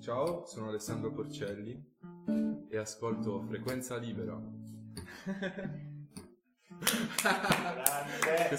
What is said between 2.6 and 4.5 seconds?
e ascolto Frequenza Libera.